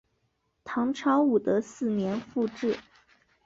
[0.63, 2.75] 唐朝武德四年复置。